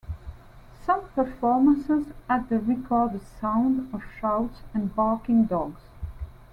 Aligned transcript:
Some 0.83 1.09
performances 1.09 2.07
add 2.27 2.49
the 2.49 2.57
recorded 2.57 3.21
sounds 3.39 3.93
of 3.93 4.01
shouts 4.19 4.63
and 4.73 4.95
barking 4.95 5.45
dogs. 5.45 5.83